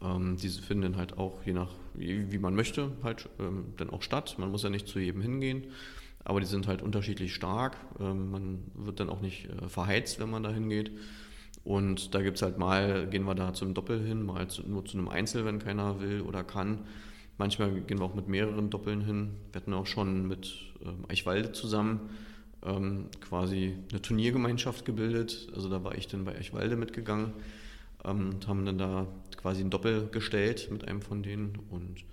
ähm, 0.03 0.37
diese 0.37 0.61
finden 0.61 0.97
halt 0.97 1.17
auch, 1.17 1.43
je 1.45 1.53
nach, 1.53 1.69
wie, 1.93 2.37
man 2.37 2.55
möchte, 2.55 2.91
halt 3.03 3.29
ähm, 3.39 3.73
dann 3.77 3.89
auch 3.89 4.01
statt. 4.01 4.35
Man 4.37 4.51
muss 4.51 4.63
ja 4.63 4.69
nicht 4.69 4.87
zu 4.87 4.99
jedem 4.99 5.21
hingehen, 5.21 5.65
aber 6.23 6.39
die 6.39 6.45
sind 6.45 6.67
halt 6.67 6.81
unterschiedlich 6.81 7.33
stark. 7.33 7.77
Ähm, 7.99 8.31
man 8.31 8.59
wird 8.73 8.99
dann 8.99 9.09
auch 9.09 9.21
nicht 9.21 9.49
äh, 9.49 9.69
verheizt, 9.69 10.19
wenn 10.19 10.29
man 10.29 10.43
da 10.43 10.51
hingeht. 10.51 10.91
Und 11.63 12.13
da 12.13 12.21
gibt 12.21 12.37
es 12.37 12.41
halt 12.41 12.57
mal, 12.57 13.07
gehen 13.07 13.23
wir 13.23 13.35
da 13.35 13.53
zum 13.53 13.73
Doppel 13.73 14.03
hin, 14.05 14.25
mal 14.25 14.49
zu, 14.49 14.63
nur 14.63 14.83
zu 14.83 14.97
einem 14.97 15.07
Einzel, 15.07 15.45
wenn 15.45 15.59
keiner 15.59 16.01
will 16.01 16.21
oder 16.21 16.43
kann. 16.43 16.79
Manchmal 17.37 17.71
gehen 17.81 17.99
wir 17.99 18.05
auch 18.05 18.15
mit 18.15 18.27
mehreren 18.27 18.69
Doppeln 18.69 19.01
hin. 19.01 19.31
Wir 19.51 19.61
hatten 19.61 19.73
auch 19.73 19.87
schon 19.87 20.27
mit 20.27 20.53
ähm, 20.83 21.05
Eichwalde 21.07 21.53
zusammen 21.53 22.09
ähm, 22.65 23.05
quasi 23.21 23.77
eine 23.91 24.01
Turniergemeinschaft 24.01 24.83
gebildet. 24.83 25.47
Also 25.55 25.69
da 25.69 25.83
war 25.83 25.95
ich 25.95 26.07
dann 26.07 26.25
bei 26.25 26.35
Eichwalde 26.35 26.75
mitgegangen 26.75 27.33
ähm, 28.05 28.29
und 28.31 28.47
haben 28.47 28.65
dann 28.65 28.77
da 28.77 29.07
quasi 29.37 29.61
ein 29.61 29.69
Doppel 29.69 30.07
gestellt 30.09 30.69
mit 30.71 30.87
einem 30.87 31.01
von 31.01 31.23
denen 31.23 31.57
und 31.69 32.05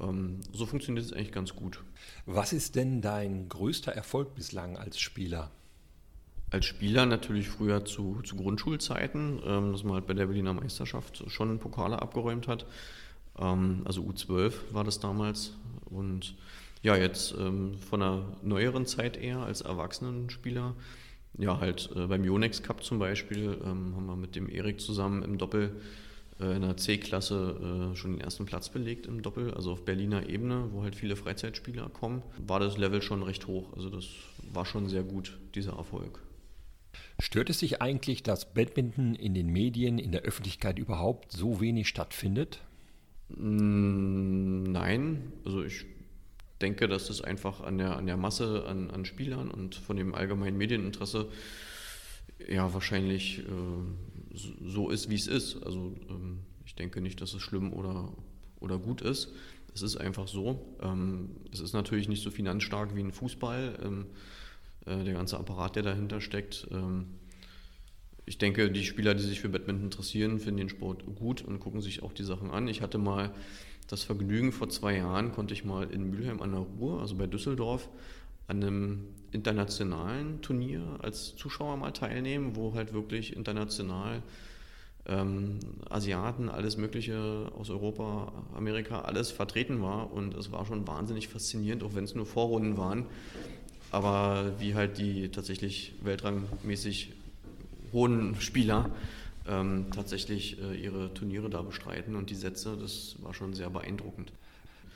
ähm, 0.00 0.40
so 0.52 0.66
funktioniert 0.66 1.06
es 1.06 1.12
eigentlich 1.12 1.32
ganz 1.32 1.54
gut. 1.54 1.82
Was 2.26 2.52
ist 2.52 2.76
denn 2.76 3.00
dein 3.00 3.48
größter 3.48 3.92
Erfolg 3.92 4.34
bislang 4.34 4.76
als 4.76 5.00
Spieler? 5.00 5.50
Als 6.50 6.66
Spieler 6.66 7.06
natürlich 7.06 7.48
früher 7.48 7.84
zu, 7.84 8.20
zu 8.22 8.36
Grundschulzeiten, 8.36 9.40
ähm, 9.44 9.72
dass 9.72 9.84
man 9.84 9.94
halt 9.94 10.06
bei 10.06 10.14
der 10.14 10.26
Berliner 10.26 10.52
Meisterschaft 10.52 11.24
schon 11.28 11.58
Pokale 11.58 12.00
abgeräumt 12.00 12.46
hat. 12.46 12.66
Ähm, 13.38 13.82
also 13.84 14.02
U12 14.02 14.52
war 14.70 14.84
das 14.84 15.00
damals. 15.00 15.52
Und 15.86 16.36
ja, 16.82 16.96
jetzt 16.96 17.34
ähm, 17.38 17.78
von 17.78 18.02
einer 18.02 18.24
neueren 18.42 18.86
Zeit 18.86 19.16
eher 19.16 19.38
als 19.38 19.62
Erwachsenenspieler 19.62 20.74
ja, 21.38 21.60
halt 21.60 21.90
äh, 21.94 22.06
beim 22.06 22.24
Yonex 22.24 22.62
Cup 22.62 22.82
zum 22.82 22.98
Beispiel 22.98 23.58
ähm, 23.64 23.94
haben 23.96 24.06
wir 24.06 24.16
mit 24.16 24.36
dem 24.36 24.48
Erik 24.48 24.80
zusammen 24.80 25.22
im 25.22 25.38
Doppel 25.38 25.80
äh, 26.40 26.56
in 26.56 26.62
der 26.62 26.76
C-Klasse 26.76 27.92
äh, 27.92 27.96
schon 27.96 28.12
den 28.12 28.20
ersten 28.20 28.46
Platz 28.46 28.68
belegt 28.68 29.06
im 29.06 29.22
Doppel, 29.22 29.52
also 29.54 29.72
auf 29.72 29.84
Berliner 29.84 30.28
Ebene, 30.28 30.68
wo 30.72 30.82
halt 30.82 30.94
viele 30.94 31.16
Freizeitspieler 31.16 31.88
kommen, 31.88 32.22
war 32.38 32.60
das 32.60 32.78
Level 32.78 33.02
schon 33.02 33.22
recht 33.22 33.46
hoch. 33.46 33.72
Also 33.74 33.90
das 33.90 34.06
war 34.52 34.66
schon 34.66 34.88
sehr 34.88 35.02
gut, 35.02 35.38
dieser 35.54 35.72
Erfolg. 35.72 36.20
Stört 37.18 37.50
es 37.50 37.58
sich 37.58 37.80
eigentlich, 37.80 38.22
dass 38.22 38.52
Badminton 38.52 39.14
in 39.14 39.34
den 39.34 39.48
Medien, 39.48 39.98
in 39.98 40.12
der 40.12 40.22
Öffentlichkeit 40.22 40.78
überhaupt 40.78 41.32
so 41.32 41.60
wenig 41.60 41.88
stattfindet? 41.88 42.60
Mm, 43.28 44.64
nein, 44.64 45.32
also 45.44 45.64
ich 45.64 45.86
denke, 46.58 46.88
dass 46.88 47.10
es 47.10 47.20
einfach 47.20 47.60
an 47.60 47.78
der, 47.78 47.96
an 47.96 48.06
der 48.06 48.16
Masse 48.16 48.64
an, 48.66 48.90
an 48.90 49.04
Spielern 49.04 49.50
und 49.50 49.74
von 49.74 49.96
dem 49.96 50.14
allgemeinen 50.14 50.56
Medieninteresse 50.56 51.28
ja 52.48 52.72
wahrscheinlich 52.72 53.40
äh, 53.40 53.42
so 54.34 54.90
ist, 54.90 55.10
wie 55.10 55.14
es 55.14 55.26
ist. 55.26 55.62
Also 55.62 55.94
ähm, 56.08 56.40
ich 56.64 56.74
denke 56.74 57.00
nicht, 57.00 57.20
dass 57.20 57.34
es 57.34 57.42
schlimm 57.42 57.72
oder, 57.72 58.12
oder 58.60 58.78
gut 58.78 59.00
ist. 59.00 59.32
Es 59.74 59.82
ist 59.82 59.96
einfach 59.96 60.28
so. 60.28 60.76
Ähm, 60.80 61.36
es 61.52 61.60
ist 61.60 61.72
natürlich 61.72 62.08
nicht 62.08 62.22
so 62.22 62.30
finanzstark 62.30 62.94
wie 62.94 63.00
ein 63.00 63.12
Fußball. 63.12 63.78
Ähm, 63.82 64.06
äh, 64.86 65.04
der 65.04 65.14
ganze 65.14 65.38
Apparat, 65.38 65.76
der 65.76 65.82
dahinter 65.82 66.20
steckt, 66.20 66.66
ähm, 66.70 67.06
ich 68.28 68.38
denke, 68.38 68.72
die 68.72 68.84
Spieler, 68.84 69.14
die 69.14 69.22
sich 69.22 69.40
für 69.40 69.48
Badminton 69.48 69.84
interessieren, 69.84 70.40
finden 70.40 70.58
den 70.58 70.68
Sport 70.68 71.04
gut 71.14 71.42
und 71.42 71.60
gucken 71.60 71.80
sich 71.80 72.02
auch 72.02 72.12
die 72.12 72.24
Sachen 72.24 72.50
an. 72.50 72.66
Ich 72.66 72.82
hatte 72.82 72.98
mal 72.98 73.32
das 73.88 74.02
Vergnügen, 74.02 74.52
vor 74.52 74.68
zwei 74.68 74.96
Jahren 74.96 75.32
konnte 75.32 75.54
ich 75.54 75.64
mal 75.64 75.90
in 75.90 76.10
Mülheim 76.10 76.42
an 76.42 76.52
der 76.52 76.60
Ruhr, 76.60 77.00
also 77.00 77.14
bei 77.16 77.26
Düsseldorf, 77.26 77.88
an 78.48 78.62
einem 78.62 79.04
internationalen 79.32 80.40
Turnier 80.40 80.82
als 81.02 81.36
Zuschauer 81.36 81.76
mal 81.76 81.92
teilnehmen, 81.92 82.56
wo 82.56 82.74
halt 82.74 82.92
wirklich 82.92 83.34
international 83.36 84.22
ähm, 85.06 85.58
Asiaten, 85.88 86.48
alles 86.48 86.76
Mögliche 86.76 87.50
aus 87.56 87.70
Europa, 87.70 88.32
Amerika, 88.54 89.02
alles 89.02 89.30
vertreten 89.30 89.82
war. 89.82 90.12
Und 90.12 90.34
es 90.34 90.52
war 90.52 90.66
schon 90.66 90.86
wahnsinnig 90.86 91.28
faszinierend, 91.28 91.82
auch 91.82 91.94
wenn 91.94 92.04
es 92.04 92.14
nur 92.14 92.26
Vorrunden 92.26 92.76
waren. 92.76 93.06
Aber 93.90 94.52
wie 94.58 94.74
halt 94.74 94.98
die 94.98 95.28
tatsächlich 95.28 95.94
weltrangmäßig 96.02 97.12
hohen 97.92 98.34
Spieler 98.40 98.90
ähm, 99.48 99.86
tatsächlich 99.94 100.60
äh, 100.60 100.74
ihre 100.74 101.12
Turniere 101.14 101.50
da 101.50 101.62
bestreiten 101.62 102.16
und 102.16 102.30
die 102.30 102.34
Sätze, 102.34 102.76
das 102.76 103.16
war 103.20 103.34
schon 103.34 103.54
sehr 103.54 103.70
beeindruckend. 103.70 104.32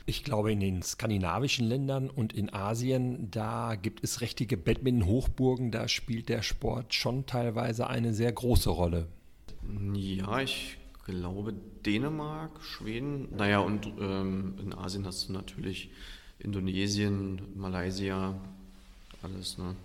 Ich 0.05 0.23
glaube, 0.23 0.51
in 0.51 0.59
den 0.59 0.81
skandinavischen 0.81 1.67
Ländern 1.67 2.09
und 2.09 2.33
in 2.33 2.51
Asien, 2.51 3.29
da 3.29 3.75
gibt 3.75 4.03
es 4.03 4.21
richtige 4.21 4.57
Badminton-Hochburgen, 4.57 5.71
da 5.71 5.87
spielt 5.87 6.27
der 6.27 6.41
Sport 6.41 6.93
schon 6.93 7.25
teilweise 7.27 7.87
eine 7.87 8.13
sehr 8.13 8.31
große 8.31 8.69
Rolle. 8.69 9.07
Ja, 9.93 10.41
ich 10.41 10.77
glaube 11.05 11.53
Dänemark, 11.85 12.63
Schweden, 12.63 13.27
naja, 13.35 13.59
und 13.59 13.85
ähm, 13.99 14.55
in 14.61 14.73
Asien 14.73 15.05
hast 15.05 15.29
du 15.29 15.33
natürlich 15.33 15.91
Indonesien, 16.39 17.41
Malaysia, 17.55 18.35
alles, 19.21 19.57
ne? 19.57 19.75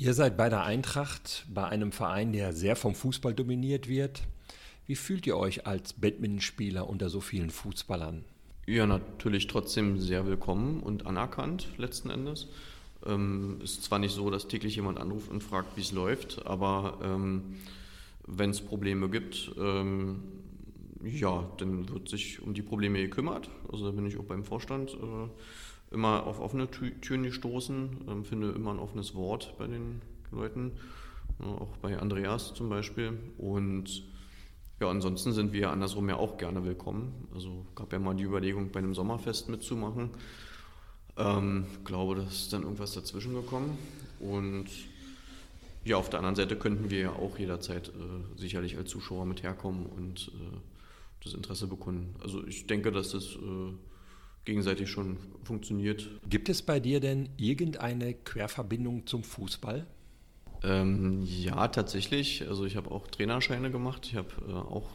Ihr 0.00 0.14
seid 0.14 0.36
bei 0.36 0.48
der 0.48 0.62
Eintracht, 0.62 1.44
bei 1.52 1.64
einem 1.64 1.90
Verein, 1.90 2.32
der 2.32 2.52
sehr 2.52 2.76
vom 2.76 2.94
Fußball 2.94 3.34
dominiert 3.34 3.88
wird. 3.88 4.22
Wie 4.86 4.94
fühlt 4.94 5.26
ihr 5.26 5.36
euch 5.36 5.66
als 5.66 5.92
Badmintonspieler 5.92 6.88
unter 6.88 7.10
so 7.10 7.20
vielen 7.20 7.50
Fußballern? 7.50 8.24
Ja, 8.68 8.86
natürlich 8.86 9.48
trotzdem 9.48 9.98
sehr 9.98 10.24
willkommen 10.24 10.84
und 10.84 11.04
anerkannt 11.04 11.66
letzten 11.78 12.10
Endes. 12.10 12.46
Ähm, 13.06 13.58
ist 13.60 13.82
zwar 13.82 13.98
nicht 13.98 14.12
so, 14.14 14.30
dass 14.30 14.46
täglich 14.46 14.76
jemand 14.76 15.00
anruft 15.00 15.32
und 15.32 15.42
fragt, 15.42 15.76
wie 15.76 15.80
es 15.80 15.90
läuft, 15.90 16.46
aber 16.46 17.00
ähm, 17.02 17.56
wenn 18.24 18.50
es 18.50 18.60
Probleme 18.60 19.08
gibt, 19.08 19.50
ähm, 19.58 20.22
ja, 21.02 21.44
dann 21.56 21.88
wird 21.88 22.08
sich 22.08 22.40
um 22.40 22.54
die 22.54 22.62
Probleme 22.62 23.00
gekümmert. 23.00 23.50
Also 23.72 23.86
da 23.86 23.90
bin 23.90 24.06
ich 24.06 24.16
auch 24.16 24.24
beim 24.24 24.44
Vorstand. 24.44 24.92
Äh, 24.92 25.28
immer 25.90 26.26
auf 26.26 26.40
offene 26.40 26.70
Türen 26.70 27.22
gestoßen, 27.22 28.04
ähm, 28.08 28.24
finde 28.24 28.50
immer 28.52 28.72
ein 28.72 28.78
offenes 28.78 29.14
Wort 29.14 29.54
bei 29.58 29.66
den 29.66 30.02
Leuten, 30.30 30.72
ja, 31.40 31.46
auch 31.46 31.76
bei 31.78 31.98
Andreas 31.98 32.54
zum 32.54 32.68
Beispiel. 32.68 33.18
Und 33.38 34.02
ja, 34.80 34.88
ansonsten 34.88 35.32
sind 35.32 35.52
wir 35.52 35.70
andersrum 35.70 36.08
ja 36.08 36.16
auch 36.16 36.36
gerne 36.36 36.64
willkommen. 36.64 37.28
Also 37.34 37.66
gab 37.74 37.92
ja 37.92 37.98
mal 37.98 38.14
die 38.14 38.24
Überlegung, 38.24 38.70
bei 38.70 38.78
einem 38.78 38.94
Sommerfest 38.94 39.48
mitzumachen. 39.48 40.10
Ähm, 41.16 41.66
glaube, 41.84 42.16
da 42.16 42.22
ist 42.22 42.52
dann 42.52 42.62
irgendwas 42.62 42.92
dazwischen 42.92 43.34
gekommen. 43.34 43.76
Und 44.20 44.66
ja, 45.84 45.96
auf 45.96 46.10
der 46.10 46.20
anderen 46.20 46.36
Seite 46.36 46.56
könnten 46.56 46.90
wir 46.90 47.00
ja 47.00 47.12
auch 47.12 47.38
jederzeit 47.38 47.88
äh, 47.88 48.38
sicherlich 48.38 48.76
als 48.76 48.90
Zuschauer 48.90 49.26
mit 49.26 49.42
herkommen 49.42 49.86
und 49.86 50.28
äh, 50.34 50.56
das 51.24 51.34
Interesse 51.34 51.66
bekunden. 51.66 52.14
Also 52.22 52.46
ich 52.46 52.66
denke, 52.66 52.92
dass 52.92 53.10
das 53.10 53.34
äh, 53.34 53.72
gegenseitig 54.44 54.90
schon 54.90 55.18
funktioniert. 55.44 56.08
Gibt 56.28 56.48
es 56.48 56.62
bei 56.62 56.80
dir 56.80 57.00
denn 57.00 57.28
irgendeine 57.36 58.14
Querverbindung 58.14 59.06
zum 59.06 59.22
Fußball? 59.24 59.86
Ähm, 60.62 61.22
ja, 61.24 61.68
tatsächlich. 61.68 62.46
Also 62.48 62.64
ich 62.64 62.76
habe 62.76 62.90
auch 62.90 63.06
Trainerscheine 63.08 63.70
gemacht. 63.70 64.06
Ich 64.06 64.16
habe 64.16 64.28
äh, 64.48 64.52
auch 64.52 64.88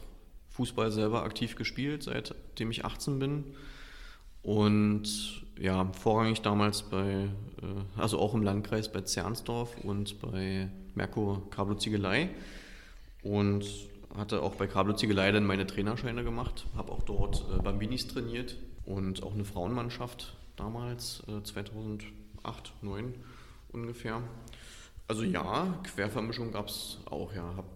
Fußball 0.50 0.90
selber 0.90 1.22
aktiv 1.22 1.56
gespielt, 1.56 2.02
seitdem 2.04 2.70
ich 2.70 2.84
18 2.84 3.18
bin. 3.18 3.44
Und 4.42 5.42
ja, 5.58 5.90
vorrangig 5.92 6.42
damals 6.42 6.82
bei, 6.82 7.12
äh, 7.12 7.28
also 7.96 8.18
auch 8.18 8.34
im 8.34 8.42
Landkreis 8.42 8.92
bei 8.92 9.00
Zernsdorf 9.00 9.76
und 9.82 10.20
bei 10.20 10.68
Merkur 10.94 11.48
Kablo 11.50 11.76
Ziegelei. 11.76 12.28
Und 13.22 13.64
hatte 14.16 14.42
auch 14.42 14.54
bei 14.56 14.66
Kablo 14.66 14.94
Ziegelei 14.94 15.32
dann 15.32 15.44
meine 15.44 15.66
Trainerscheine 15.66 16.22
gemacht, 16.22 16.66
habe 16.76 16.92
auch 16.92 17.02
dort 17.02 17.44
äh, 17.52 17.62
Bambinis 17.62 18.06
trainiert 18.06 18.56
und 18.86 19.22
auch 19.22 19.34
eine 19.34 19.44
Frauenmannschaft 19.44 20.36
damals, 20.56 21.22
äh, 21.28 21.42
2008, 21.42 22.12
2009 22.42 23.14
ungefähr. 23.72 24.22
Also 25.08 25.22
ja, 25.22 25.78
Quervermischung 25.84 26.52
gab 26.52 26.68
es 26.68 26.98
auch, 27.06 27.34
ja. 27.34 27.54
Hab, 27.56 27.66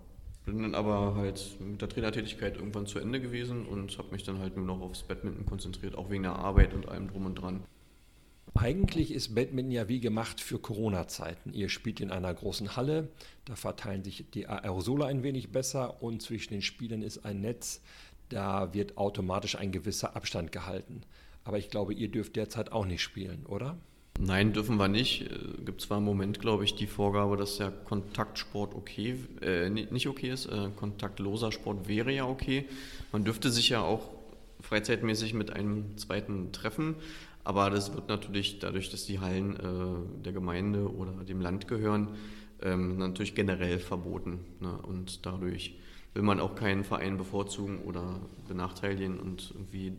bin 0.46 0.62
dann 0.62 0.74
aber 0.74 1.14
halt 1.14 1.56
mit 1.60 1.82
der 1.82 1.90
Trainertätigkeit 1.90 2.56
irgendwann 2.56 2.86
zu 2.86 2.98
Ende 2.98 3.20
gewesen 3.20 3.66
und 3.66 3.98
habe 3.98 4.12
mich 4.12 4.22
dann 4.22 4.38
halt 4.38 4.56
nur 4.56 4.64
noch 4.64 4.80
aufs 4.80 5.02
Badminton 5.02 5.44
konzentriert, 5.44 5.94
auch 5.94 6.08
wegen 6.08 6.22
der 6.22 6.36
Arbeit 6.36 6.72
und 6.72 6.88
allem 6.88 7.08
drum 7.08 7.26
und 7.26 7.34
dran. 7.34 7.62
Eigentlich 8.54 9.12
ist 9.12 9.34
Badminton 9.34 9.70
ja 9.70 9.88
wie 9.88 10.00
gemacht 10.00 10.40
für 10.40 10.58
Corona-Zeiten. 10.58 11.52
Ihr 11.52 11.68
spielt 11.68 12.00
in 12.00 12.10
einer 12.10 12.32
großen 12.32 12.76
Halle, 12.76 13.08
da 13.44 13.56
verteilen 13.56 14.02
sich 14.02 14.24
die 14.32 14.48
Aerosole 14.48 15.04
ein 15.04 15.22
wenig 15.22 15.52
besser 15.52 16.02
und 16.02 16.22
zwischen 16.22 16.54
den 16.54 16.62
Spielen 16.62 17.02
ist 17.02 17.24
ein 17.24 17.40
Netz, 17.40 17.82
da 18.28 18.75
wird 18.75 18.97
automatisch 18.97 19.56
ein 19.56 19.73
gewisser 19.73 20.16
Abstand 20.16 20.52
gehalten. 20.52 21.02
Aber 21.44 21.58
ich 21.58 21.70
glaube, 21.70 21.94
ihr 21.94 22.08
dürft 22.08 22.37
derzeit 22.37 22.73
auch 22.73 22.85
nicht 22.85 23.02
spielen, 23.02 23.47
oder? 23.47 23.76
Nein, 24.20 24.52
dürfen 24.52 24.76
wir 24.76 24.88
nicht. 24.88 25.23
Äh, 25.23 25.62
gibt 25.64 25.80
zwar 25.80 25.99
im 25.99 26.04
Moment, 26.04 26.40
glaube 26.40 26.64
ich, 26.64 26.75
die 26.75 26.87
Vorgabe, 26.87 27.37
dass 27.37 27.58
der 27.58 27.70
Kontaktsport 27.70 28.75
okay, 28.75 29.16
äh, 29.40 29.70
nicht 29.70 30.08
okay 30.08 30.30
ist. 30.30 30.47
Äh, 30.47 30.70
kontaktloser 30.75 31.52
Sport 31.52 31.88
wäre 31.88 32.12
ja 32.12 32.26
okay. 32.26 32.66
Man 33.12 33.25
dürfte 33.25 33.50
sich 33.50 33.68
ja 33.68 33.80
auch 33.82 34.11
freizeitmäßig 34.61 35.35
mit 35.35 35.52
einem 35.52 35.97
zweiten 35.97 36.52
treffen. 36.52 36.97
Aber 37.44 37.70
das 37.70 37.94
wird 37.94 38.08
natürlich 38.08 38.58
dadurch, 38.58 38.90
dass 38.90 39.06
die 39.06 39.20
Hallen 39.20 39.56
äh, 39.56 40.23
der 40.25 40.32
Gemeinde 40.32 40.92
oder 40.92 41.12
dem 41.25 41.40
Land 41.40 41.68
gehören, 41.68 42.08
ähm, 42.61 42.99
natürlich 42.99 43.35
generell 43.35 43.78
verboten. 43.78 44.40
Ne? 44.61 44.76
Und 44.82 45.25
dadurch 45.25 45.78
will 46.14 46.22
man 46.22 46.40
auch 46.40 46.54
keinen 46.54 46.84
Verein 46.84 47.16
bevorzugen 47.16 47.80
oder 47.82 48.20
benachteiligen 48.48 49.18
und 49.20 49.52
irgendwie 49.54 49.92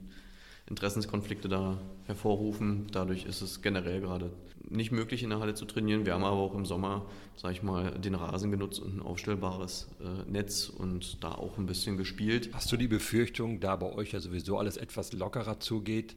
Interessenskonflikte 0.69 1.49
da 1.49 1.79
hervorrufen. 2.05 2.87
Dadurch 2.91 3.25
ist 3.25 3.41
es 3.41 3.61
generell 3.61 4.01
gerade 4.01 4.31
nicht 4.69 4.91
möglich, 4.91 5.23
in 5.23 5.31
der 5.31 5.39
Halle 5.39 5.55
zu 5.55 5.65
trainieren. 5.65 6.05
Wir 6.05 6.13
haben 6.13 6.23
aber 6.23 6.37
auch 6.37 6.53
im 6.53 6.65
Sommer, 6.65 7.07
sage 7.35 7.55
ich 7.55 7.63
mal, 7.63 7.91
den 7.91 8.13
Rasen 8.13 8.51
genutzt 8.51 8.79
und 8.79 8.97
ein 8.97 9.01
aufstellbares 9.01 9.89
äh, 9.99 10.29
Netz 10.29 10.69
und 10.69 11.23
da 11.23 11.31
auch 11.31 11.57
ein 11.57 11.65
bisschen 11.65 11.97
gespielt. 11.97 12.49
Hast 12.53 12.71
du 12.71 12.77
die 12.77 12.87
Befürchtung, 12.87 13.59
da 13.59 13.75
bei 13.75 13.91
euch 13.91 14.11
ja 14.11 14.19
sowieso 14.19 14.59
alles 14.59 14.77
etwas 14.77 15.11
lockerer 15.13 15.59
zugeht, 15.59 16.15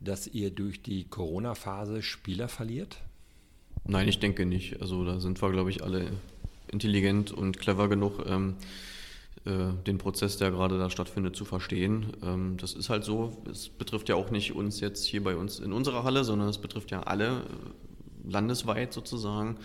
dass 0.00 0.26
ihr 0.26 0.50
durch 0.50 0.82
die 0.82 1.04
Corona-Phase 1.04 2.02
Spieler 2.02 2.48
verliert? 2.48 2.98
Nein, 3.86 4.08
ich 4.08 4.18
denke 4.18 4.44
nicht. 4.44 4.82
Also 4.82 5.04
da 5.04 5.18
sind 5.18 5.40
wir, 5.40 5.50
glaube 5.50 5.70
ich, 5.70 5.82
alle 5.82 6.10
intelligent 6.70 7.32
und 7.32 7.58
clever 7.58 7.88
genug. 7.88 8.24
Ähm, 8.26 8.56
äh, 8.58 8.62
den 9.46 9.98
Prozess, 9.98 10.38
der 10.38 10.50
gerade 10.50 10.78
da 10.78 10.88
stattfindet, 10.88 11.36
zu 11.36 11.44
verstehen. 11.44 12.12
Ähm, 12.22 12.56
das 12.56 12.72
ist 12.72 12.88
halt 12.88 13.04
so. 13.04 13.42
Es 13.50 13.68
betrifft 13.68 14.08
ja 14.08 14.14
auch 14.14 14.30
nicht 14.30 14.54
uns 14.54 14.80
jetzt 14.80 15.04
hier 15.04 15.22
bei 15.22 15.36
uns 15.36 15.58
in 15.60 15.74
unserer 15.74 16.02
Halle, 16.02 16.24
sondern 16.24 16.48
es 16.48 16.56
betrifft 16.56 16.90
ja 16.90 17.02
alle 17.02 17.26
äh, 17.26 18.30
landesweit 18.30 18.94
sozusagen. 18.94 19.58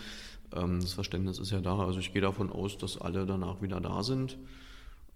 Ähm, 0.54 0.80
das 0.80 0.92
Verständnis 0.92 1.38
ist 1.38 1.50
ja 1.50 1.60
da. 1.60 1.78
Also 1.78 1.98
ich 1.98 2.12
gehe 2.12 2.20
davon 2.20 2.50
aus, 2.52 2.76
dass 2.76 3.00
alle 3.00 3.24
danach 3.24 3.62
wieder 3.62 3.80
da 3.80 4.02
sind. 4.02 4.36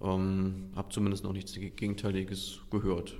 Ähm, 0.01 0.71
habe 0.75 0.89
zumindest 0.89 1.25
noch 1.25 1.33
nichts 1.33 1.53
Gegenteiliges 1.53 2.61
gehört. 2.71 3.17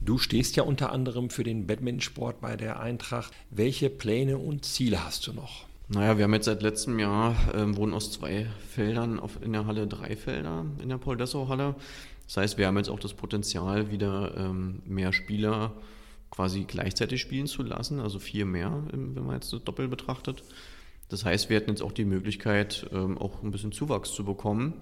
Du 0.00 0.18
stehst 0.18 0.54
ja 0.56 0.62
unter 0.62 0.92
anderem 0.92 1.30
für 1.30 1.42
den 1.42 1.66
Badmintonsport 1.66 2.40
bei 2.40 2.56
der 2.56 2.78
Eintracht. 2.78 3.32
Welche 3.50 3.90
Pläne 3.90 4.38
und 4.38 4.64
Ziele 4.64 5.04
hast 5.04 5.26
du 5.26 5.32
noch? 5.32 5.66
Naja, 5.88 6.18
wir 6.18 6.24
haben 6.24 6.34
jetzt 6.34 6.46
seit 6.46 6.62
letztem 6.62 6.98
Jahr, 6.98 7.36
ähm, 7.54 7.76
wohnen 7.76 7.94
aus 7.94 8.10
zwei 8.10 8.46
Feldern 8.70 9.20
auf, 9.20 9.40
in 9.40 9.52
der 9.52 9.66
Halle 9.66 9.86
drei 9.86 10.16
Felder, 10.16 10.66
in 10.82 10.88
der 10.88 10.98
Paul-Dessau-Halle. 10.98 11.76
Das 12.26 12.36
heißt, 12.38 12.58
wir 12.58 12.66
haben 12.66 12.76
jetzt 12.76 12.88
auch 12.88 12.98
das 12.98 13.14
Potenzial, 13.14 13.88
wieder 13.92 14.36
ähm, 14.36 14.82
mehr 14.84 15.12
Spieler 15.12 15.74
quasi 16.32 16.64
gleichzeitig 16.64 17.20
spielen 17.20 17.46
zu 17.46 17.62
lassen, 17.62 18.00
also 18.00 18.18
vier 18.18 18.46
mehr, 18.46 18.82
wenn 18.90 19.14
man 19.24 19.36
jetzt 19.36 19.52
das 19.52 19.62
Doppel 19.62 19.86
betrachtet. 19.86 20.42
Das 21.08 21.24
heißt, 21.24 21.50
wir 21.50 21.56
hätten 21.56 21.70
jetzt 21.70 21.82
auch 21.82 21.92
die 21.92 22.04
Möglichkeit, 22.04 22.88
ähm, 22.92 23.16
auch 23.16 23.44
ein 23.44 23.52
bisschen 23.52 23.70
Zuwachs 23.70 24.12
zu 24.12 24.24
bekommen. 24.24 24.74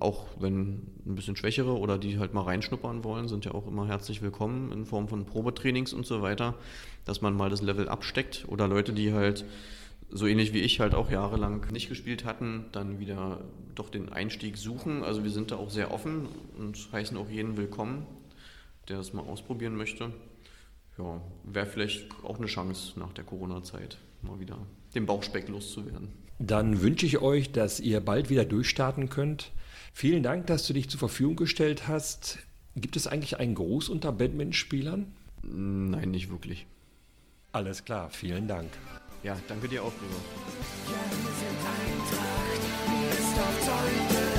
Auch 0.00 0.26
wenn 0.40 0.88
ein 1.06 1.14
bisschen 1.14 1.36
Schwächere 1.36 1.78
oder 1.78 1.96
die 1.96 2.18
halt 2.18 2.34
mal 2.34 2.42
reinschnuppern 2.42 3.04
wollen, 3.04 3.28
sind 3.28 3.44
ja 3.44 3.52
auch 3.52 3.68
immer 3.68 3.86
herzlich 3.86 4.20
willkommen 4.20 4.72
in 4.72 4.84
Form 4.84 5.06
von 5.06 5.26
Probetrainings 5.26 5.92
und 5.92 6.06
so 6.06 6.22
weiter, 6.22 6.56
dass 7.04 7.20
man 7.20 7.36
mal 7.36 7.50
das 7.50 7.62
Level 7.62 7.88
absteckt 7.88 8.46
oder 8.48 8.66
Leute, 8.66 8.92
die 8.92 9.12
halt 9.12 9.44
so 10.12 10.26
ähnlich 10.26 10.52
wie 10.52 10.60
ich 10.60 10.80
halt 10.80 10.94
auch 10.94 11.10
jahrelang 11.10 11.66
nicht 11.72 11.88
gespielt 11.88 12.24
hatten, 12.24 12.66
dann 12.72 12.98
wieder 12.98 13.40
doch 13.74 13.90
den 13.90 14.08
Einstieg 14.10 14.56
suchen. 14.56 15.02
Also 15.02 15.24
wir 15.24 15.30
sind 15.30 15.50
da 15.50 15.56
auch 15.56 15.70
sehr 15.70 15.92
offen 15.92 16.28
und 16.58 16.88
heißen 16.92 17.16
auch 17.16 17.28
jeden 17.28 17.56
willkommen, 17.56 18.06
der 18.88 18.96
das 18.96 19.12
mal 19.12 19.22
ausprobieren 19.22 19.76
möchte. 19.76 20.12
Ja, 20.98 21.20
wäre 21.44 21.66
vielleicht 21.66 22.08
auch 22.24 22.38
eine 22.38 22.46
Chance 22.46 22.98
nach 22.98 23.12
der 23.12 23.24
Corona-Zeit 23.24 23.98
mal 24.22 24.38
wieder 24.40 24.58
den 24.94 25.06
Bauchspeck 25.06 25.48
loszuwerden. 25.48 26.08
Dann 26.38 26.82
wünsche 26.82 27.06
ich 27.06 27.18
euch, 27.18 27.52
dass 27.52 27.80
ihr 27.80 28.00
bald 28.00 28.30
wieder 28.30 28.44
durchstarten 28.44 29.08
könnt. 29.08 29.52
Vielen 29.92 30.22
Dank, 30.22 30.46
dass 30.46 30.66
du 30.66 30.72
dich 30.72 30.88
zur 30.88 30.98
Verfügung 30.98 31.36
gestellt 31.36 31.86
hast. 31.86 32.38
Gibt 32.76 32.96
es 32.96 33.06
eigentlich 33.06 33.38
einen 33.38 33.54
Gruß 33.54 33.88
unter 33.88 34.12
Badmintonspielern? 34.12 35.12
Nein, 35.42 36.10
nicht 36.10 36.30
wirklich. 36.30 36.66
Alles 37.52 37.84
klar, 37.84 38.10
vielen 38.10 38.46
Dank. 38.46 38.70
Ja, 39.22 39.36
danke 39.48 39.68
dir 39.68 39.82
auch, 39.82 39.92
Bruno. 39.92 40.16
Ja, 40.88 41.02
wir 41.10 41.34
sind 41.40 41.60
Eintracht, 41.76 42.62
wir 42.88 43.10
ist 43.10 43.38
auf 43.38 44.29